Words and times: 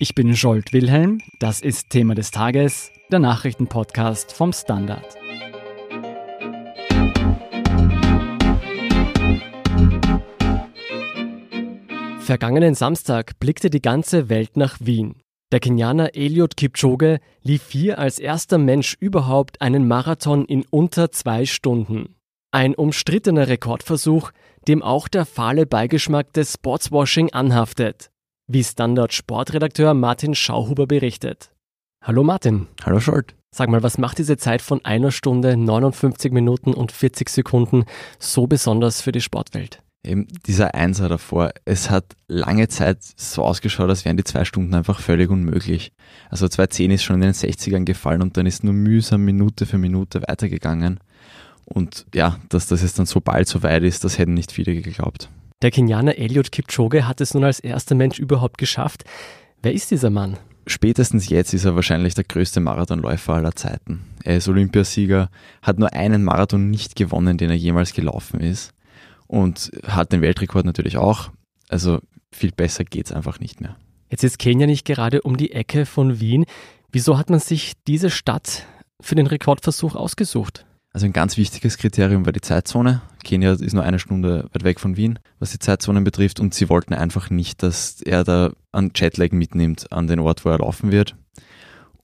Ich 0.00 0.14
bin 0.14 0.36
Scholt 0.36 0.72
Wilhelm, 0.72 1.20
das 1.40 1.60
ist 1.60 1.90
Thema 1.90 2.14
des 2.14 2.30
Tages, 2.30 2.92
der 3.10 3.18
Nachrichtenpodcast 3.18 4.30
vom 4.30 4.52
Standard. 4.52 5.04
Vergangenen 12.20 12.76
Samstag 12.76 13.40
blickte 13.40 13.70
die 13.70 13.82
ganze 13.82 14.28
Welt 14.28 14.56
nach 14.56 14.76
Wien. 14.78 15.16
Der 15.50 15.58
Kenianer 15.58 16.14
Eliud 16.14 16.56
Kipchoge 16.56 17.18
lief 17.42 17.68
hier 17.68 17.98
als 17.98 18.20
erster 18.20 18.58
Mensch 18.58 18.96
überhaupt 19.00 19.60
einen 19.60 19.88
Marathon 19.88 20.44
in 20.44 20.64
unter 20.70 21.10
zwei 21.10 21.44
Stunden. 21.44 22.14
Ein 22.52 22.76
umstrittener 22.76 23.48
Rekordversuch, 23.48 24.30
dem 24.68 24.80
auch 24.80 25.08
der 25.08 25.26
fahle 25.26 25.66
Beigeschmack 25.66 26.32
des 26.34 26.52
Sportswashing 26.52 27.32
anhaftet 27.32 28.12
wie 28.48 28.64
Standard-Sportredakteur 28.64 29.92
Martin 29.92 30.34
Schauhuber 30.34 30.86
berichtet. 30.86 31.50
Hallo 32.02 32.24
Martin. 32.24 32.66
Hallo 32.82 32.98
Scholt. 32.98 33.34
Sag 33.54 33.68
mal, 33.68 33.82
was 33.82 33.98
macht 33.98 34.18
diese 34.18 34.38
Zeit 34.38 34.62
von 34.62 34.84
einer 34.84 35.10
Stunde, 35.10 35.56
59 35.56 36.32
Minuten 36.32 36.72
und 36.72 36.90
40 36.90 37.28
Sekunden 37.28 37.84
so 38.18 38.46
besonders 38.46 39.02
für 39.02 39.12
die 39.12 39.20
Sportwelt? 39.20 39.82
Eben 40.02 40.28
dieser 40.46 40.74
Einser 40.74 41.08
davor. 41.08 41.50
Es 41.66 41.90
hat 41.90 42.16
lange 42.26 42.68
Zeit 42.68 42.98
so 43.16 43.42
ausgeschaut, 43.42 43.90
als 43.90 44.04
wären 44.04 44.16
die 44.16 44.24
zwei 44.24 44.44
Stunden 44.44 44.74
einfach 44.74 45.00
völlig 45.00 45.28
unmöglich. 45.28 45.92
Also 46.30 46.46
2.10 46.46 46.94
ist 46.94 47.02
schon 47.02 47.16
in 47.16 47.22
den 47.22 47.32
60ern 47.32 47.84
gefallen 47.84 48.22
und 48.22 48.36
dann 48.36 48.46
ist 48.46 48.64
nur 48.64 48.74
mühsam 48.74 49.24
Minute 49.24 49.66
für 49.66 49.76
Minute 49.76 50.22
weitergegangen. 50.26 51.00
Und 51.64 52.06
ja, 52.14 52.38
dass 52.48 52.66
das 52.66 52.82
jetzt 52.82 52.98
dann 52.98 53.06
so 53.06 53.20
bald 53.20 53.48
so 53.48 53.62
weit 53.62 53.82
ist, 53.82 54.04
das 54.04 54.18
hätten 54.18 54.34
nicht 54.34 54.52
viele 54.52 54.80
geglaubt. 54.80 55.28
Der 55.60 55.72
Kenianer 55.72 56.18
Eliud 56.18 56.52
Kipchoge 56.52 57.08
hat 57.08 57.20
es 57.20 57.34
nun 57.34 57.42
als 57.42 57.58
erster 57.58 57.96
Mensch 57.96 58.20
überhaupt 58.20 58.58
geschafft. 58.58 59.02
Wer 59.60 59.72
ist 59.72 59.90
dieser 59.90 60.08
Mann? 60.08 60.36
Spätestens 60.68 61.28
jetzt 61.28 61.52
ist 61.52 61.64
er 61.64 61.74
wahrscheinlich 61.74 62.14
der 62.14 62.22
größte 62.22 62.60
Marathonläufer 62.60 63.34
aller 63.34 63.56
Zeiten. 63.56 64.04
Er 64.22 64.36
ist 64.36 64.46
Olympiasieger, 64.46 65.30
hat 65.60 65.80
nur 65.80 65.92
einen 65.94 66.22
Marathon 66.22 66.70
nicht 66.70 66.94
gewonnen, 66.94 67.38
den 67.38 67.50
er 67.50 67.56
jemals 67.56 67.92
gelaufen 67.92 68.38
ist 68.38 68.72
und 69.26 69.72
hat 69.84 70.12
den 70.12 70.22
Weltrekord 70.22 70.64
natürlich 70.64 70.96
auch. 70.96 71.30
Also 71.68 71.98
viel 72.30 72.52
besser 72.52 72.84
geht's 72.84 73.10
einfach 73.10 73.40
nicht 73.40 73.60
mehr. 73.60 73.76
Jetzt 74.10 74.22
ist 74.22 74.38
Kenia 74.38 74.68
nicht 74.68 74.84
gerade 74.84 75.22
um 75.22 75.36
die 75.36 75.50
Ecke 75.50 75.86
von 75.86 76.20
Wien. 76.20 76.44
Wieso 76.92 77.18
hat 77.18 77.30
man 77.30 77.40
sich 77.40 77.72
diese 77.88 78.10
Stadt 78.10 78.64
für 79.00 79.16
den 79.16 79.26
Rekordversuch 79.26 79.96
ausgesucht? 79.96 80.66
Also 80.98 81.06
ein 81.06 81.12
ganz 81.12 81.36
wichtiges 81.36 81.78
Kriterium 81.78 82.26
war 82.26 82.32
die 82.32 82.40
Zeitzone. 82.40 83.02
Kenia 83.22 83.52
ist 83.52 83.72
nur 83.72 83.84
eine 83.84 84.00
Stunde 84.00 84.48
weit 84.52 84.64
weg 84.64 84.80
von 84.80 84.96
Wien, 84.96 85.20
was 85.38 85.52
die 85.52 85.60
Zeitzonen 85.60 86.02
betrifft. 86.02 86.40
Und 86.40 86.54
sie 86.54 86.68
wollten 86.68 86.92
einfach 86.92 87.30
nicht, 87.30 87.62
dass 87.62 88.02
er 88.02 88.24
da 88.24 88.50
an 88.72 88.90
Jetlag 88.96 89.30
mitnimmt 89.30 89.92
an 89.92 90.08
den 90.08 90.18
Ort, 90.18 90.44
wo 90.44 90.48
er 90.48 90.58
laufen 90.58 90.90
wird. 90.90 91.14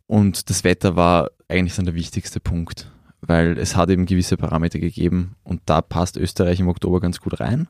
Und 0.06 0.48
das 0.48 0.62
Wetter 0.62 0.94
war 0.94 1.32
eigentlich 1.48 1.74
dann 1.74 1.86
der 1.86 1.96
wichtigste 1.96 2.38
Punkt, 2.38 2.88
weil 3.20 3.58
es 3.58 3.74
hat 3.74 3.90
eben 3.90 4.06
gewisse 4.06 4.36
Parameter 4.36 4.78
gegeben 4.78 5.34
und 5.42 5.62
da 5.66 5.80
passt 5.80 6.16
Österreich 6.16 6.60
im 6.60 6.68
Oktober 6.68 7.00
ganz 7.00 7.18
gut 7.18 7.40
rein. 7.40 7.66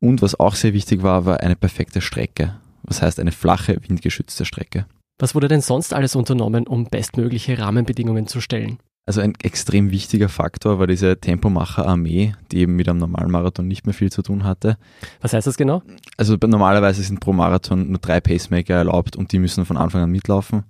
Und 0.00 0.20
was 0.20 0.38
auch 0.38 0.54
sehr 0.54 0.74
wichtig 0.74 1.02
war, 1.02 1.24
war 1.24 1.40
eine 1.40 1.56
perfekte 1.56 2.02
Strecke. 2.02 2.60
Was 2.82 3.00
heißt 3.00 3.20
eine 3.20 3.32
flache, 3.32 3.78
windgeschützte 3.88 4.44
Strecke. 4.44 4.84
Was 5.18 5.34
wurde 5.34 5.48
denn 5.48 5.62
sonst 5.62 5.94
alles 5.94 6.14
unternommen, 6.14 6.66
um 6.66 6.90
bestmögliche 6.90 7.58
Rahmenbedingungen 7.58 8.26
zu 8.26 8.42
stellen? 8.42 8.78
Also 9.04 9.20
ein 9.20 9.34
extrem 9.42 9.90
wichtiger 9.90 10.28
Faktor 10.28 10.78
war 10.78 10.86
diese 10.86 11.18
Tempomacher-Armee, 11.18 12.34
die 12.52 12.58
eben 12.58 12.76
mit 12.76 12.88
einem 12.88 13.00
normalen 13.00 13.32
Marathon 13.32 13.66
nicht 13.66 13.84
mehr 13.84 13.94
viel 13.94 14.12
zu 14.12 14.22
tun 14.22 14.44
hatte. 14.44 14.78
Was 15.20 15.32
heißt 15.32 15.46
das 15.46 15.56
genau? 15.56 15.82
Also 16.16 16.36
normalerweise 16.40 17.02
sind 17.02 17.18
pro 17.18 17.32
Marathon 17.32 17.88
nur 17.90 17.98
drei 17.98 18.20
Pacemaker 18.20 18.74
erlaubt 18.74 19.16
und 19.16 19.32
die 19.32 19.40
müssen 19.40 19.66
von 19.66 19.76
Anfang 19.76 20.02
an 20.02 20.10
mitlaufen. 20.10 20.62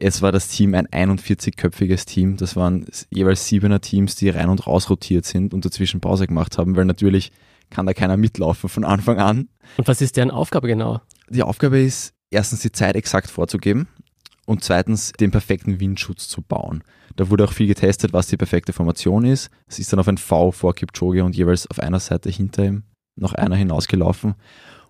Jetzt 0.00 0.22
war 0.22 0.30
das 0.30 0.48
Team 0.48 0.74
ein 0.74 0.86
41-köpfiges 0.86 2.06
Team. 2.06 2.36
Das 2.36 2.54
waren 2.54 2.86
jeweils 3.10 3.48
siebener 3.48 3.80
Teams, 3.80 4.14
die 4.14 4.28
rein 4.28 4.50
und 4.50 4.64
raus 4.68 4.88
rotiert 4.88 5.24
sind 5.24 5.52
und 5.52 5.64
dazwischen 5.64 6.00
Pause 6.00 6.28
gemacht 6.28 6.58
haben, 6.58 6.76
weil 6.76 6.84
natürlich 6.84 7.32
kann 7.70 7.86
da 7.86 7.92
keiner 7.92 8.16
mitlaufen 8.16 8.68
von 8.68 8.84
Anfang 8.84 9.18
an. 9.18 9.48
Und 9.76 9.88
was 9.88 10.00
ist 10.00 10.16
deren 10.16 10.30
Aufgabe 10.30 10.68
genau? 10.68 11.00
Die 11.28 11.42
Aufgabe 11.42 11.80
ist, 11.80 12.14
erstens 12.30 12.60
die 12.60 12.70
Zeit 12.70 12.94
exakt 12.94 13.28
vorzugeben 13.28 13.88
und 14.48 14.64
zweitens 14.64 15.12
den 15.12 15.30
perfekten 15.30 15.78
Windschutz 15.78 16.26
zu 16.26 16.40
bauen. 16.40 16.82
Da 17.16 17.28
wurde 17.28 17.44
auch 17.44 17.52
viel 17.52 17.66
getestet, 17.66 18.14
was 18.14 18.28
die 18.28 18.38
perfekte 18.38 18.72
Formation 18.72 19.26
ist. 19.26 19.50
Es 19.66 19.78
ist 19.78 19.92
dann 19.92 20.00
auf 20.00 20.08
ein 20.08 20.16
V 20.16 20.52
vor 20.52 20.74
Kipchoge 20.74 21.22
und 21.22 21.36
jeweils 21.36 21.70
auf 21.70 21.80
einer 21.80 22.00
Seite 22.00 22.30
hinter 22.30 22.64
ihm 22.64 22.84
noch 23.14 23.34
einer 23.34 23.56
hinausgelaufen. 23.56 24.36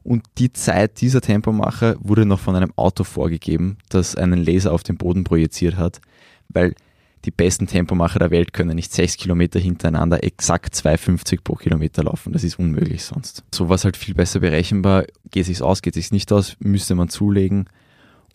Und 0.04 0.24
die 0.38 0.52
Zeit 0.52 1.00
dieser 1.00 1.20
Tempomacher 1.20 1.96
wurde 1.98 2.24
noch 2.24 2.38
von 2.38 2.54
einem 2.54 2.72
Auto 2.76 3.02
vorgegeben, 3.02 3.78
das 3.88 4.14
einen 4.14 4.38
Laser 4.38 4.72
auf 4.72 4.84
den 4.84 4.96
Boden 4.96 5.24
projiziert 5.24 5.76
hat, 5.76 6.00
weil 6.48 6.76
die 7.25 7.32
besten 7.32 7.66
Tempomacher 7.66 8.20
der 8.20 8.30
Welt 8.30 8.52
können 8.52 8.76
nicht 8.76 8.92
sechs 8.92 9.16
Kilometer 9.16 9.58
hintereinander 9.58 10.22
exakt 10.22 10.72
2,50 10.72 11.40
pro 11.42 11.56
Kilometer 11.56 12.04
laufen. 12.04 12.32
Das 12.32 12.44
ist 12.44 12.60
unmöglich 12.60 13.02
sonst. 13.02 13.42
So 13.52 13.69
war 13.69 13.75
es 13.75 13.84
halt 13.84 13.96
viel 13.96 14.14
besser 14.14 14.38
berechenbar. 14.38 15.04
Geht 15.32 15.46
sich's 15.46 15.62
aus, 15.62 15.82
geht 15.82 15.94
sich's 15.94 16.12
nicht 16.12 16.30
aus, 16.30 16.56
müsste 16.60 16.94
man 16.94 17.08
zulegen. 17.08 17.69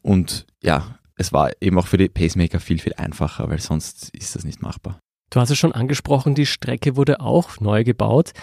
Und 0.02 0.46
ja, 0.62 1.00
es 1.16 1.34
war 1.34 1.52
eben 1.62 1.78
auch 1.78 1.88
für 1.88 1.98
die 1.98 2.10
Pacemaker 2.10 2.60
viel, 2.60 2.80
viel 2.80 2.94
einfacher, 2.94 3.50
weil 3.50 3.60
sonst 3.60 4.10
ist 4.16 4.36
das 4.36 4.44
nicht 4.44 4.62
machbar. 4.62 5.00
Du 5.30 5.40
hast 5.40 5.50
es 5.50 5.58
schon 5.58 5.72
angesprochen, 5.72 6.36
die 6.36 6.46
Strecke 6.46 6.96
wurde 6.96 7.20
auch 7.20 7.60
neu 7.60 7.84
gebaut. 7.84 8.34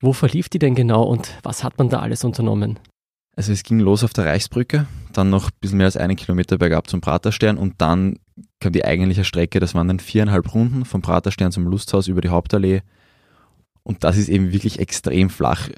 Wo 0.00 0.12
verlief 0.12 0.48
die 0.48 0.60
denn 0.60 0.76
genau 0.76 1.02
und 1.02 1.36
was 1.42 1.64
hat 1.64 1.78
man 1.78 1.88
da 1.88 1.98
alles 1.98 2.22
unternommen? 2.22 2.78
Also 3.34 3.52
es 3.52 3.62
ging 3.62 3.80
los 3.80 4.04
auf 4.04 4.12
der 4.12 4.26
Reichsbrücke, 4.26 4.86
dann 5.12 5.30
noch 5.30 5.50
ein 5.50 5.56
bisschen 5.60 5.78
mehr 5.78 5.86
als 5.86 5.96
einen 5.96 6.16
Kilometer 6.16 6.58
bergab 6.58 6.88
zum 6.88 7.00
Praterstern 7.00 7.56
und 7.56 7.80
dann 7.80 8.18
kam 8.60 8.72
die 8.72 8.84
eigentliche 8.84 9.24
Strecke, 9.24 9.60
das 9.60 9.74
waren 9.74 9.88
dann 9.88 10.00
viereinhalb 10.00 10.52
Runden 10.54 10.84
vom 10.84 11.02
Praterstern 11.02 11.52
zum 11.52 11.66
Lusthaus 11.66 12.08
über 12.08 12.20
die 12.20 12.30
Hauptallee. 12.30 12.82
Und 13.84 14.04
das 14.04 14.16
ist 14.16 14.28
eben 14.28 14.52
wirklich 14.52 14.80
extrem 14.80 15.30
flach, 15.30 15.68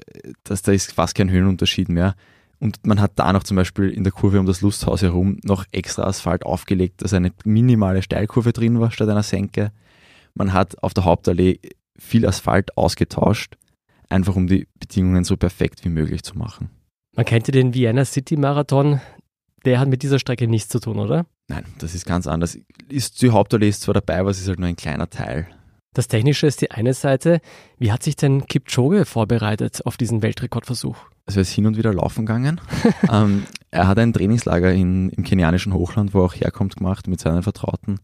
dass 0.43 0.63
da 0.63 0.71
ist 0.71 0.91
fast 0.91 1.15
kein 1.15 1.29
Höhenunterschied 1.29 1.87
mehr. 1.89 2.15
Und 2.61 2.85
man 2.85 3.01
hat 3.01 3.13
da 3.15 3.33
noch 3.33 3.41
zum 3.41 3.57
Beispiel 3.57 3.89
in 3.89 4.03
der 4.03 4.13
Kurve 4.13 4.39
um 4.39 4.45
das 4.45 4.61
Lusthaus 4.61 5.01
herum 5.01 5.39
noch 5.43 5.65
extra 5.71 6.03
Asphalt 6.03 6.45
aufgelegt, 6.45 7.01
dass 7.01 7.11
eine 7.11 7.31
minimale 7.43 8.03
Steilkurve 8.03 8.53
drin 8.53 8.79
war 8.79 8.91
statt 8.91 9.09
einer 9.09 9.23
Senke. 9.23 9.71
Man 10.35 10.53
hat 10.53 10.81
auf 10.83 10.93
der 10.93 11.03
Hauptallee 11.03 11.59
viel 11.97 12.23
Asphalt 12.25 12.77
ausgetauscht, 12.77 13.55
einfach 14.09 14.35
um 14.35 14.45
die 14.45 14.67
Bedingungen 14.79 15.23
so 15.23 15.37
perfekt 15.37 15.83
wie 15.83 15.89
möglich 15.89 16.21
zu 16.21 16.37
machen. 16.37 16.69
Man 17.15 17.25
kennt 17.25 17.47
ja 17.47 17.51
den 17.51 17.73
Vienna 17.73 18.05
City 18.05 18.37
Marathon. 18.37 19.01
Der 19.65 19.79
hat 19.79 19.89
mit 19.89 20.03
dieser 20.03 20.19
Strecke 20.19 20.47
nichts 20.47 20.69
zu 20.69 20.79
tun, 20.79 20.99
oder? 20.99 21.25
Nein, 21.47 21.65
das 21.79 21.95
ist 21.95 22.05
ganz 22.05 22.27
anders. 22.27 22.59
Ist, 22.89 23.23
die 23.23 23.31
Hauptallee 23.31 23.69
ist 23.69 23.81
zwar 23.81 23.95
dabei, 23.95 24.19
aber 24.19 24.29
es 24.29 24.39
ist 24.39 24.47
halt 24.47 24.59
nur 24.59 24.69
ein 24.69 24.75
kleiner 24.75 25.09
Teil. 25.09 25.47
Das 25.93 26.07
Technische 26.07 26.47
ist 26.47 26.61
die 26.61 26.71
eine 26.71 26.93
Seite. 26.93 27.41
Wie 27.77 27.91
hat 27.91 28.03
sich 28.03 28.15
denn 28.15 28.45
Kipchoge 28.45 29.05
vorbereitet 29.05 29.85
auf 29.85 29.97
diesen 29.97 30.21
Weltrekordversuch? 30.21 30.97
Also 31.25 31.39
er 31.39 31.43
ist 31.43 31.51
hin 31.51 31.65
und 31.67 31.77
wieder 31.77 31.93
laufen 31.93 32.25
gegangen. 32.25 32.59
ähm, 33.11 33.43
er 33.69 33.87
hat 33.87 33.99
ein 33.99 34.13
Trainingslager 34.13 34.71
in, 34.73 35.09
im 35.09 35.23
kenianischen 35.23 35.73
Hochland, 35.73 36.13
wo 36.13 36.19
er 36.19 36.25
auch 36.25 36.35
herkommt, 36.35 36.75
gemacht 36.75 37.07
mit 37.07 37.19
seinen 37.19 37.43
Vertrauten. 37.43 37.99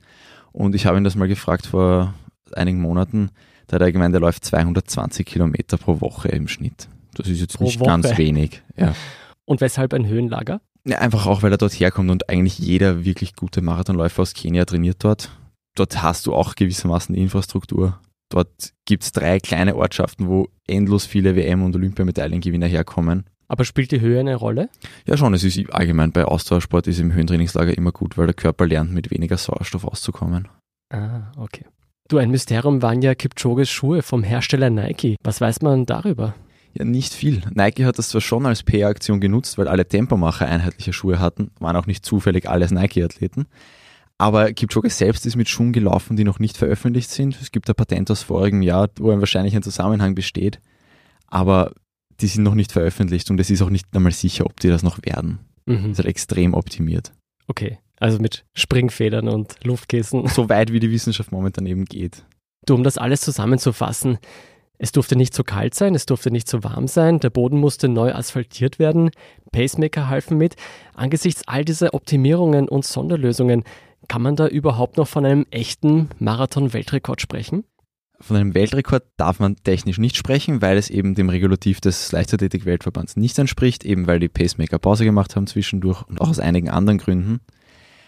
Und 0.51 0.75
ich 0.75 0.85
habe 0.85 0.97
ihn 0.97 1.03
das 1.03 1.15
mal 1.15 1.27
gefragt 1.27 1.67
vor 1.67 2.13
einigen 2.53 2.81
Monaten. 2.81 3.29
Da 3.67 3.75
hat 3.75 3.81
er 3.81 3.91
gemeint, 3.91 4.13
er 4.13 4.21
läuft 4.21 4.45
220 4.45 5.25
Kilometer 5.25 5.77
pro 5.77 5.99
Woche 5.99 6.29
im 6.29 6.47
Schnitt. 6.47 6.87
Das 7.15 7.27
ist 7.27 7.39
jetzt 7.39 7.57
pro 7.57 7.65
nicht 7.65 7.79
Woche. 7.79 7.89
ganz 7.89 8.17
wenig. 8.17 8.61
Ja. 8.75 8.93
Und 9.45 9.61
weshalb 9.61 9.93
ein 9.93 10.07
Höhenlager? 10.07 10.61
Ja, 10.85 10.99
einfach 10.99 11.25
auch, 11.25 11.43
weil 11.43 11.51
er 11.51 11.57
dort 11.57 11.73
herkommt 11.73 12.09
und 12.09 12.29
eigentlich 12.29 12.59
jeder 12.59 13.03
wirklich 13.03 13.35
gute 13.35 13.61
Marathonläufer 13.61 14.21
aus 14.21 14.33
Kenia 14.33 14.63
trainiert 14.63 15.03
dort. 15.03 15.31
Dort 15.75 16.01
hast 16.01 16.27
du 16.27 16.33
auch 16.33 16.55
gewissermaßen 16.55 17.13
die 17.13 17.21
Infrastruktur. 17.21 17.99
Dort 18.29 18.73
gibt 18.85 19.03
es 19.03 19.11
drei 19.11 19.39
kleine 19.39 19.75
Ortschaften, 19.75 20.27
wo 20.27 20.49
endlos 20.67 21.05
viele 21.05 21.35
WM- 21.35 21.63
und 21.63 21.75
Olympiamedaillengewinner 21.75 22.67
herkommen. 22.67 23.25
Aber 23.47 23.63
spielt 23.63 23.91
die 23.91 24.01
Höhe 24.01 24.19
eine 24.19 24.35
Rolle? 24.35 24.69
Ja, 25.05 25.15
schon. 25.15 25.33
Es 25.33 25.43
ist 25.43 25.57
allgemein 25.71 26.11
bei 26.11 26.25
Ausdauersport 26.25 26.87
ist 26.87 26.99
im 26.99 27.13
Höhentrainingslager 27.13 27.77
immer 27.77 27.93
gut, 27.93 28.17
weil 28.17 28.27
der 28.27 28.33
Körper 28.33 28.67
lernt, 28.67 28.91
mit 28.91 29.09
weniger 29.09 29.37
Sauerstoff 29.37 29.85
auszukommen. 29.85 30.49
Ah, 30.91 31.31
okay. 31.37 31.65
Du, 32.09 32.17
ein 32.17 32.31
Mysterium 32.31 32.81
waren 32.81 33.01
ja 33.01 33.15
Kipchoges 33.15 33.69
Schuhe 33.69 34.01
vom 34.01 34.23
Hersteller 34.23 34.69
Nike. 34.69 35.15
Was 35.23 35.41
weiß 35.41 35.61
man 35.61 35.85
darüber? 35.85 36.35
Ja, 36.73 36.85
nicht 36.85 37.13
viel. 37.13 37.41
Nike 37.53 37.85
hat 37.85 37.97
das 37.97 38.09
zwar 38.09 38.21
schon 38.21 38.45
als 38.45 38.63
PR-Aktion 38.63 39.19
genutzt, 39.19 39.57
weil 39.57 39.67
alle 39.67 39.87
Tempomacher 39.87 40.45
einheitliche 40.45 40.93
Schuhe 40.93 41.19
hatten, 41.19 41.51
waren 41.59 41.75
auch 41.75 41.87
nicht 41.87 42.05
zufällig 42.05 42.47
alles 42.49 42.71
Nike-Athleten. 42.71 43.47
Aber 44.17 44.51
Kipchoge 44.51 44.89
selbst 44.89 45.25
ist 45.25 45.35
mit 45.35 45.47
Schuhen 45.47 45.73
gelaufen, 45.73 46.17
die 46.17 46.23
noch 46.23 46.39
nicht 46.39 46.57
veröffentlicht 46.57 47.09
sind. 47.11 47.39
Es 47.39 47.51
gibt 47.51 47.69
ein 47.69 47.75
Patent 47.75 48.09
aus 48.09 48.23
vorigem 48.23 48.61
Jahr, 48.61 48.89
wo 48.97 49.07
wahrscheinlich 49.09 49.55
ein 49.55 49.63
Zusammenhang 49.63 50.15
besteht. 50.15 50.59
Aber 51.27 51.73
die 52.19 52.27
sind 52.27 52.43
noch 52.43 52.55
nicht 52.55 52.71
veröffentlicht 52.71 53.29
und 53.29 53.39
es 53.39 53.49
ist 53.51 53.61
auch 53.61 53.69
nicht 53.69 53.85
einmal 53.95 54.11
sicher, 54.11 54.45
ob 54.45 54.59
die 54.59 54.69
das 54.69 54.81
noch 54.81 54.99
werden. 55.03 55.39
Mhm. 55.65 55.91
ist 55.91 55.97
halt 55.99 56.07
extrem 56.07 56.53
optimiert. 56.53 57.11
Okay, 57.47 57.77
also 57.99 58.19
mit 58.19 58.45
Springfedern 58.55 59.27
und 59.27 59.55
Luftkissen. 59.63 60.27
So 60.27 60.49
weit 60.49 60.71
wie 60.71 60.79
die 60.79 60.91
Wissenschaft 60.91 61.31
momentan 61.31 61.65
eben 61.65 61.85
geht. 61.85 62.25
Du, 62.65 62.73
um 62.73 62.83
das 62.83 62.97
alles 62.97 63.21
zusammenzufassen, 63.21 64.17
Es 64.79 64.91
durfte 64.91 65.15
nicht 65.15 65.33
zu 65.33 65.43
kalt 65.43 65.73
sein, 65.73 65.95
es 65.95 66.05
durfte 66.05 66.29
nicht 66.29 66.47
zu 66.47 66.63
warm 66.63 66.87
sein, 66.87 67.19
der 67.19 67.31
Boden 67.31 67.59
musste 67.59 67.89
neu 67.89 68.13
asphaltiert 68.13 68.77
werden, 68.77 69.09
Pacemaker 69.51 70.07
halfen 70.07 70.37
mit. 70.37 70.55
Angesichts 70.93 71.47
all 71.47 71.65
dieser 71.65 71.95
Optimierungen 71.95 72.69
und 72.69 72.85
Sonderlösungen, 72.85 73.63
kann 74.07 74.21
man 74.21 74.35
da 74.35 74.47
überhaupt 74.47 74.97
noch 74.97 75.07
von 75.07 75.25
einem 75.25 75.45
echten 75.51 76.09
Marathon-Weltrekord 76.19 77.21
sprechen? 77.21 77.63
Von 78.19 78.35
einem 78.37 78.55
Weltrekord 78.55 79.03
darf 79.17 79.39
man 79.39 79.57
technisch 79.57 79.99
nicht 79.99 80.17
sprechen, 80.17 80.61
weil 80.61 80.77
es 80.77 80.89
eben 80.89 81.13
dem 81.13 81.29
Regulativ 81.29 81.81
des 81.81 82.11
Leichtathletik-Weltverbands 82.11 83.15
nicht 83.15 83.37
entspricht, 83.37 83.85
eben 83.85 84.07
weil 84.07 84.19
die 84.19 84.29
Pacemaker 84.29 84.79
Pause 84.79 85.05
gemacht 85.05 85.35
haben 85.35 85.45
zwischendurch 85.45 86.01
und 86.07 86.19
auch 86.19 86.29
aus 86.29 86.39
einigen 86.39 86.69
anderen 86.69 86.97
Gründen. 86.97 87.41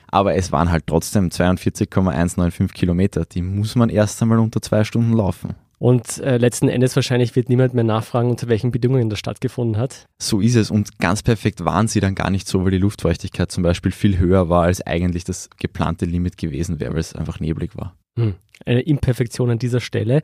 Aber 0.07 0.33
es 0.33 0.51
waren 0.51 0.71
halt 0.71 0.87
trotzdem 0.87 1.29
42,195 1.29 2.73
Kilometer. 2.73 3.25
Die 3.25 3.43
muss 3.43 3.75
man 3.75 3.89
erst 3.89 4.19
einmal 4.21 4.39
unter 4.39 4.61
zwei 4.61 4.83
Stunden 4.83 5.13
laufen. 5.13 5.53
Und 5.79 6.17
äh, 6.19 6.37
letzten 6.37 6.67
Endes 6.67 6.95
wahrscheinlich 6.97 7.37
wird 7.37 7.47
niemand 7.47 7.73
mehr 7.73 7.85
nachfragen, 7.85 8.29
unter 8.29 8.49
welchen 8.49 8.69
Bedingungen 8.69 9.09
das 9.09 9.17
stattgefunden 9.17 9.77
hat. 9.77 10.05
So 10.21 10.41
ist 10.41 10.55
es. 10.55 10.69
Und 10.69 10.99
ganz 10.99 11.23
perfekt 11.23 11.63
waren 11.63 11.87
sie 11.87 12.01
dann 12.01 12.15
gar 12.15 12.29
nicht 12.29 12.47
so, 12.47 12.65
weil 12.65 12.71
die 12.71 12.77
Luftfeuchtigkeit 12.77 13.49
zum 13.49 13.63
Beispiel 13.63 13.91
viel 13.93 14.17
höher 14.17 14.49
war, 14.49 14.63
als 14.63 14.85
eigentlich 14.85 15.23
das 15.23 15.49
geplante 15.57 16.05
Limit 16.05 16.37
gewesen 16.37 16.81
wäre, 16.81 16.93
weil 16.93 16.99
es 16.99 17.15
einfach 17.15 17.39
neblig 17.39 17.77
war. 17.77 17.95
Hm. 18.17 18.35
Eine 18.65 18.81
Imperfektion 18.81 19.49
an 19.49 19.59
dieser 19.59 19.79
Stelle. 19.79 20.21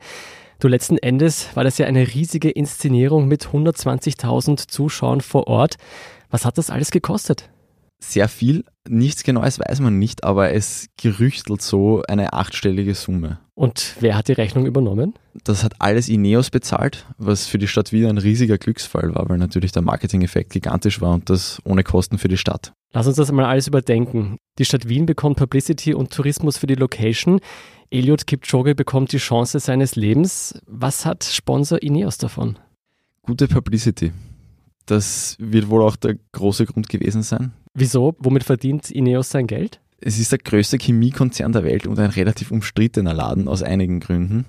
Du 0.58 0.68
letzten 0.68 0.98
Endes 0.98 1.48
war 1.54 1.64
das 1.64 1.78
ja 1.78 1.86
eine 1.86 2.06
riesige 2.06 2.50
Inszenierung 2.50 3.26
mit 3.26 3.46
120.000 3.46 4.68
Zuschauern 4.68 5.22
vor 5.22 5.46
Ort. 5.46 5.76
Was 6.30 6.44
hat 6.44 6.58
das 6.58 6.68
alles 6.68 6.90
gekostet? 6.90 7.48
Sehr 8.08 8.28
viel. 8.28 8.64
Nichts 8.88 9.24
Genaues 9.24 9.58
weiß 9.58 9.80
man 9.80 9.98
nicht, 9.98 10.22
aber 10.22 10.52
es 10.52 10.86
gerüchtelt 10.96 11.60
so 11.60 12.02
eine 12.06 12.34
achtstellige 12.34 12.94
Summe. 12.94 13.40
Und 13.54 13.96
wer 13.98 14.16
hat 14.16 14.28
die 14.28 14.32
Rechnung 14.32 14.64
übernommen? 14.64 15.14
Das 15.42 15.64
hat 15.64 15.74
alles 15.80 16.08
Ineos 16.08 16.50
bezahlt, 16.50 17.04
was 17.18 17.46
für 17.48 17.58
die 17.58 17.66
Stadt 17.66 17.90
wieder 17.90 18.08
ein 18.08 18.18
riesiger 18.18 18.58
Glücksfall 18.58 19.12
war, 19.14 19.28
weil 19.28 19.38
natürlich 19.38 19.72
der 19.72 19.82
Marketing-Effekt 19.82 20.50
gigantisch 20.50 21.00
war 21.00 21.14
und 21.14 21.28
das 21.30 21.60
ohne 21.64 21.82
Kosten 21.82 22.18
für 22.18 22.28
die 22.28 22.36
Stadt. 22.36 22.72
Lass 22.92 23.08
uns 23.08 23.16
das 23.16 23.32
mal 23.32 23.44
alles 23.44 23.66
überdenken. 23.66 24.36
Die 24.60 24.64
Stadt 24.64 24.88
Wien 24.88 25.04
bekommt 25.04 25.36
Publicity 25.36 25.92
und 25.92 26.12
Tourismus 26.12 26.58
für 26.58 26.68
die 26.68 26.76
Location. 26.76 27.40
Eliud 27.90 28.28
Kipchoge 28.28 28.76
bekommt 28.76 29.10
die 29.12 29.18
Chance 29.18 29.58
seines 29.58 29.96
Lebens. 29.96 30.60
Was 30.66 31.04
hat 31.04 31.24
Sponsor 31.24 31.82
Ineos 31.82 32.18
davon? 32.18 32.56
Gute 33.22 33.48
Publicity. 33.48 34.12
Das 34.86 35.36
wird 35.40 35.68
wohl 35.68 35.82
auch 35.82 35.96
der 35.96 36.16
große 36.30 36.66
Grund 36.66 36.88
gewesen 36.88 37.22
sein. 37.22 37.52
Wieso? 37.78 38.16
Womit 38.18 38.42
verdient 38.42 38.90
Ineos 38.90 39.30
sein 39.30 39.46
Geld? 39.46 39.80
Es 40.00 40.18
ist 40.18 40.32
der 40.32 40.38
größte 40.38 40.78
Chemiekonzern 40.78 41.52
der 41.52 41.62
Welt 41.62 41.86
und 41.86 41.98
ein 41.98 42.08
relativ 42.08 42.50
umstrittener 42.50 43.12
Laden 43.12 43.48
aus 43.48 43.62
einigen 43.62 44.00
Gründen. 44.00 44.46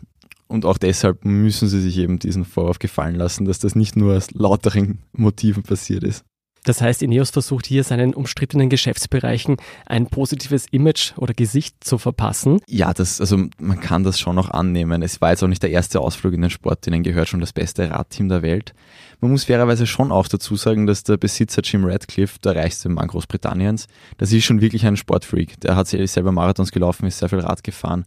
Und 0.47 0.63
auch 0.63 0.77
deshalb 0.77 1.25
müssen 1.25 1.67
sie 1.67 1.81
sich 1.81 1.97
eben 1.97 2.19
diesen 2.19 2.45
Vorwurf 2.45 2.79
gefallen 2.79 3.15
lassen, 3.15 3.43
dass 3.43 3.59
das 3.59 3.75
nicht 3.75 3.97
nur 3.97 4.15
aus 4.15 4.31
lauteren 4.31 4.99
Motiven 5.11 5.63
passiert 5.63 6.05
ist. 6.05 6.23
Das 6.67 6.81
heißt, 6.81 7.01
Ineos 7.01 7.29
versucht 7.29 7.65
hier 7.65 7.85
seinen 7.85 8.13
umstrittenen 8.13 8.67
Geschäftsbereichen 8.67 9.55
ein 9.85 10.07
positives 10.07 10.65
Image 10.69 11.13
oder 11.17 11.33
Gesicht 11.33 11.81
zu 11.81 11.97
verpassen. 11.97 12.59
Ja, 12.67 12.93
das, 12.93 13.21
also 13.21 13.37
man 13.57 13.79
kann 13.79 14.03
das 14.03 14.19
schon 14.19 14.35
noch 14.35 14.51
annehmen. 14.51 15.01
Es 15.01 15.21
war 15.21 15.29
jetzt 15.29 15.41
auch 15.41 15.47
nicht 15.47 15.63
der 15.63 15.69
erste 15.69 16.01
Ausflug 16.01 16.33
in 16.33 16.41
den 16.41 16.49
Sport, 16.49 16.85
denen 16.85 17.03
gehört 17.03 17.29
schon 17.29 17.39
das 17.39 17.53
beste 17.53 17.89
Radteam 17.89 18.27
der 18.27 18.41
Welt. 18.41 18.73
Man 19.21 19.31
muss 19.31 19.45
fairerweise 19.45 19.87
schon 19.87 20.11
auch 20.11 20.27
dazu 20.27 20.57
sagen, 20.57 20.87
dass 20.87 21.03
der 21.03 21.15
Besitzer 21.15 21.61
Jim 21.63 21.85
Radcliffe, 21.85 22.37
der 22.39 22.57
reichste 22.57 22.89
Mann 22.89 23.07
Großbritanniens, 23.07 23.87
das 24.17 24.33
ist 24.33 24.43
schon 24.43 24.59
wirklich 24.59 24.85
ein 24.85 24.97
Sportfreak. 24.97 25.61
Der 25.61 25.77
hat 25.77 25.87
selber 25.87 26.33
Marathons 26.33 26.73
gelaufen, 26.73 27.05
ist 27.05 27.19
sehr 27.19 27.29
viel 27.29 27.39
Rad 27.39 27.63
gefahren 27.63 28.03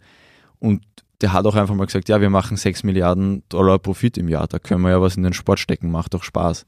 und 0.58 0.82
der 1.22 1.32
hat 1.32 1.46
auch 1.46 1.54
einfach 1.54 1.74
mal 1.74 1.86
gesagt, 1.86 2.10
ja, 2.10 2.20
wir 2.20 2.30
machen 2.30 2.58
6 2.58 2.82
Milliarden 2.82 3.42
Dollar 3.48 3.78
Profit 3.78 4.18
im 4.18 4.28
Jahr, 4.28 4.46
da 4.48 4.58
können 4.58 4.82
wir 4.82 4.90
ja 4.90 5.00
was 5.00 5.16
in 5.16 5.22
den 5.22 5.32
Sport 5.32 5.60
stecken, 5.60 5.90
macht 5.90 6.12
doch 6.12 6.24
Spaß 6.24 6.66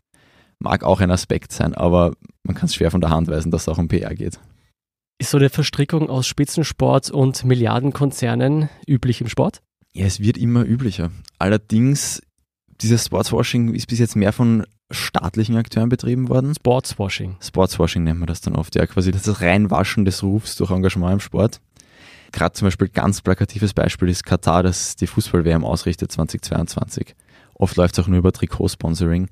mag 0.62 0.84
auch 0.84 1.00
ein 1.00 1.10
Aspekt 1.10 1.52
sein, 1.52 1.74
aber 1.74 2.12
man 2.44 2.54
kann 2.54 2.66
es 2.66 2.74
schwer 2.74 2.90
von 2.90 3.00
der 3.00 3.10
Hand 3.10 3.28
weisen, 3.28 3.50
dass 3.50 3.62
es 3.62 3.68
auch 3.68 3.78
um 3.78 3.88
PR 3.88 4.14
geht. 4.14 4.38
Ist 5.18 5.30
so 5.30 5.38
eine 5.38 5.50
Verstrickung 5.50 6.10
aus 6.10 6.26
Spitzensport 6.26 7.10
und 7.10 7.44
Milliardenkonzernen 7.44 8.68
üblich 8.86 9.20
im 9.20 9.28
Sport? 9.28 9.62
Ja, 9.92 10.06
es 10.06 10.20
wird 10.20 10.36
immer 10.36 10.64
üblicher. 10.64 11.12
Allerdings, 11.38 12.22
dieses 12.80 13.06
Sportswashing 13.06 13.74
ist 13.74 13.86
bis 13.86 13.98
jetzt 13.98 14.16
mehr 14.16 14.32
von 14.32 14.64
staatlichen 14.90 15.56
Akteuren 15.56 15.88
betrieben 15.88 16.28
worden. 16.28 16.54
Sportswashing. 16.54 17.36
Sportswashing 17.40 18.04
nennt 18.04 18.20
man 18.20 18.26
das 18.26 18.40
dann 18.40 18.56
oft, 18.56 18.74
ja, 18.74 18.86
quasi 18.86 19.10
das 19.10 19.40
Reinwaschen 19.40 20.04
des 20.04 20.22
Rufs 20.22 20.56
durch 20.56 20.70
Engagement 20.70 21.14
im 21.14 21.20
Sport. 21.20 21.60
Gerade 22.32 22.54
zum 22.54 22.66
Beispiel 22.66 22.88
ganz 22.88 23.20
plakatives 23.20 23.74
Beispiel 23.74 24.08
ist 24.08 24.24
Katar, 24.24 24.62
das 24.62 24.96
die 24.96 25.06
Fußball-WM 25.06 25.64
ausrichtet 25.64 26.10
2022. 26.10 27.14
Oft 27.54 27.76
läuft 27.76 27.98
es 27.98 28.04
auch 28.04 28.08
nur 28.08 28.18
über 28.18 28.32
Trikotsponsoring. 28.32 29.28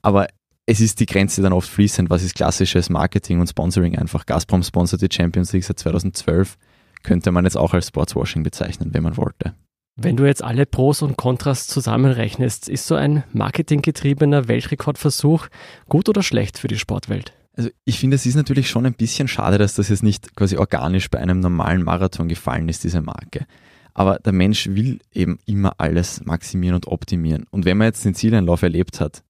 Aber 0.00 0.28
es 0.66 0.80
ist 0.80 0.98
die 0.98 1.06
Grenze 1.06 1.42
dann 1.42 1.52
oft 1.52 1.68
fließend, 1.68 2.10
was 2.10 2.24
ist 2.24 2.34
klassisches 2.34 2.90
Marketing 2.90 3.40
und 3.40 3.46
Sponsoring 3.46 3.96
einfach. 3.96 4.26
Gazprom 4.26 4.64
sponsert 4.64 5.00
die 5.00 5.14
Champions 5.14 5.52
League 5.52 5.64
seit 5.64 5.78
2012, 5.78 6.58
könnte 7.04 7.30
man 7.30 7.44
jetzt 7.44 7.56
auch 7.56 7.72
als 7.72 7.88
Sportswashing 7.88 8.42
bezeichnen, 8.42 8.90
wenn 8.92 9.04
man 9.04 9.16
wollte. 9.16 9.54
Wenn 9.98 10.16
du 10.16 10.26
jetzt 10.26 10.44
alle 10.44 10.66
Pros 10.66 11.00
und 11.00 11.16
Kontras 11.16 11.68
zusammenrechnest, 11.68 12.68
ist 12.68 12.86
so 12.86 12.96
ein 12.96 13.24
marketinggetriebener 13.32 14.46
Weltrekordversuch 14.48 15.46
gut 15.88 16.08
oder 16.08 16.22
schlecht 16.22 16.58
für 16.58 16.68
die 16.68 16.78
Sportwelt? 16.78 17.32
Also 17.56 17.70
ich 17.86 17.98
finde, 17.98 18.16
es 18.16 18.26
ist 18.26 18.34
natürlich 18.34 18.68
schon 18.68 18.84
ein 18.84 18.92
bisschen 18.92 19.28
schade, 19.28 19.56
dass 19.56 19.76
das 19.76 19.88
jetzt 19.88 20.02
nicht 20.02 20.36
quasi 20.36 20.58
organisch 20.58 21.08
bei 21.08 21.18
einem 21.18 21.40
normalen 21.40 21.82
Marathon 21.82 22.28
gefallen 22.28 22.68
ist, 22.68 22.84
diese 22.84 23.00
Marke. 23.00 23.46
Aber 23.94 24.18
der 24.18 24.34
Mensch 24.34 24.66
will 24.66 24.98
eben 25.14 25.38
immer 25.46 25.72
alles 25.78 26.22
maximieren 26.26 26.74
und 26.74 26.88
optimieren. 26.88 27.46
Und 27.50 27.64
wenn 27.64 27.78
man 27.78 27.86
jetzt 27.86 28.04
den 28.04 28.14
Zieleinlauf 28.14 28.60
erlebt 28.60 29.00
hat 29.00 29.22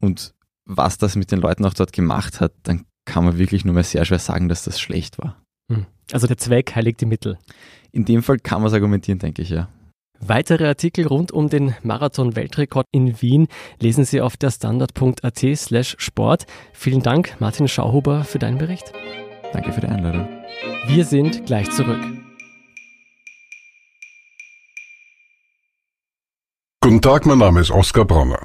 und 0.00 0.32
was 0.68 0.98
das 0.98 1.16
mit 1.16 1.32
den 1.32 1.40
Leuten 1.40 1.64
auch 1.64 1.74
dort 1.74 1.92
gemacht 1.92 2.40
hat, 2.40 2.52
dann 2.62 2.84
kann 3.06 3.24
man 3.24 3.38
wirklich 3.38 3.64
nur 3.64 3.74
mehr 3.74 3.84
sehr 3.84 4.04
schwer 4.04 4.18
sagen, 4.18 4.48
dass 4.48 4.64
das 4.64 4.78
schlecht 4.78 5.18
war. 5.18 5.42
Hm. 5.72 5.86
Also 6.12 6.26
der 6.26 6.36
Zweck 6.36 6.76
heiligt 6.76 7.00
die 7.00 7.06
Mittel. 7.06 7.38
In 7.90 8.04
dem 8.04 8.22
Fall 8.22 8.38
kann 8.38 8.60
man 8.60 8.68
es 8.68 8.74
argumentieren, 8.74 9.18
denke 9.18 9.42
ich, 9.42 9.48
ja. 9.48 9.68
Weitere 10.20 10.66
Artikel 10.66 11.06
rund 11.06 11.32
um 11.32 11.48
den 11.48 11.74
Marathon-Weltrekord 11.82 12.86
in 12.92 13.20
Wien 13.22 13.46
lesen 13.80 14.04
Sie 14.04 14.20
auf 14.20 14.36
der 14.36 14.50
standard.at 14.50 15.38
slash 15.56 15.96
Sport. 15.98 16.46
Vielen 16.72 17.02
Dank, 17.02 17.36
Martin 17.40 17.68
Schauhuber, 17.68 18.24
für 18.24 18.38
deinen 18.38 18.58
Bericht. 18.58 18.92
Danke 19.52 19.72
für 19.72 19.80
die 19.80 19.86
Einladung. 19.86 20.28
Wir 20.86 21.04
sind 21.04 21.46
gleich 21.46 21.70
zurück. 21.70 22.00
Guten 26.82 27.00
Tag, 27.00 27.24
mein 27.26 27.38
Name 27.38 27.60
ist 27.60 27.70
Oskar 27.70 28.04
Bronner. 28.04 28.44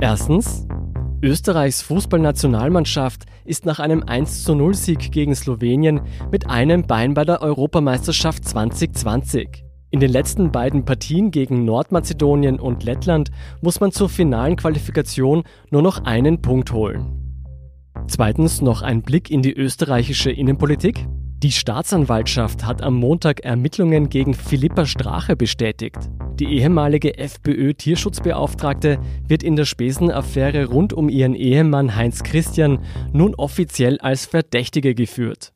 Erstens, 0.00 0.64
Österreichs 1.22 1.82
Fußballnationalmannschaft 1.82 3.24
ist 3.44 3.66
nach 3.66 3.80
einem 3.80 4.04
10 4.06 4.72
Sieg 4.72 5.10
gegen 5.10 5.34
Slowenien 5.34 6.02
mit 6.30 6.48
einem 6.48 6.86
Bein 6.86 7.14
bei 7.14 7.24
der 7.24 7.42
Europameisterschaft 7.42 8.44
2020. 8.44 9.64
In 9.90 9.98
den 9.98 10.12
letzten 10.12 10.52
beiden 10.52 10.84
Partien 10.84 11.32
gegen 11.32 11.64
Nordmazedonien 11.64 12.60
und 12.60 12.84
Lettland 12.84 13.32
muss 13.60 13.80
man 13.80 13.90
zur 13.90 14.08
finalen 14.08 14.54
Qualifikation 14.54 15.42
nur 15.70 15.82
noch 15.82 16.04
einen 16.04 16.42
Punkt 16.42 16.70
holen. 16.72 17.44
Zweitens 18.06 18.62
noch 18.62 18.82
ein 18.82 19.02
Blick 19.02 19.32
in 19.32 19.42
die 19.42 19.52
österreichische 19.52 20.30
Innenpolitik. 20.30 21.08
Die 21.44 21.52
Staatsanwaltschaft 21.52 22.64
hat 22.64 22.82
am 22.82 22.94
Montag 22.94 23.44
Ermittlungen 23.44 24.08
gegen 24.08 24.34
Philippa 24.34 24.86
Strache 24.86 25.36
bestätigt. 25.36 25.96
Die 26.34 26.46
ehemalige 26.46 27.16
FPÖ-Tierschutzbeauftragte 27.16 28.98
wird 29.24 29.44
in 29.44 29.54
der 29.54 29.64
Spesenaffäre 29.64 30.64
rund 30.64 30.92
um 30.92 31.08
ihren 31.08 31.36
Ehemann 31.36 31.94
Heinz 31.94 32.24
Christian 32.24 32.80
nun 33.12 33.36
offiziell 33.36 34.00
als 34.00 34.26
Verdächtige 34.26 34.96
geführt. 34.96 35.52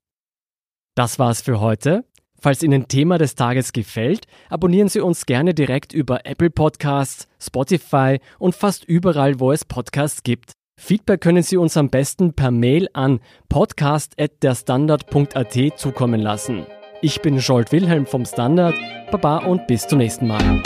Das 0.94 1.18
war's 1.18 1.42
für 1.42 1.58
heute. 1.58 2.04
Falls 2.40 2.62
Ihnen 2.62 2.86
Thema 2.86 3.18
des 3.18 3.34
Tages 3.34 3.72
gefällt, 3.72 4.26
abonnieren 4.50 4.88
Sie 4.88 5.00
uns 5.00 5.26
gerne 5.26 5.52
direkt 5.52 5.92
über 5.92 6.26
Apple 6.26 6.50
Podcasts, 6.50 7.26
Spotify 7.40 8.20
und 8.38 8.54
fast 8.54 8.84
überall, 8.84 9.40
wo 9.40 9.50
es 9.50 9.64
Podcasts 9.64 10.22
gibt. 10.22 10.52
Feedback 10.76 11.21
können 11.21 11.43
Sie 11.43 11.57
uns 11.57 11.76
am 11.76 11.91
besten 11.91 12.35
per 12.35 12.50
Mail 12.50 12.88
an 12.93 13.21
podcast.derstandard.at 13.49 15.79
zukommen 15.79 16.21
lassen. 16.21 16.67
Ich 17.02 17.21
bin 17.21 17.41
Scholt 17.41 17.73
Wilhelm 17.73 18.07
vom 18.07 18.25
Standard. 18.25 18.75
Baba 19.11 19.38
und 19.38 19.67
bis 19.67 19.87
zum 19.87 19.99
nächsten 19.99 20.26
Mal. 20.26 20.62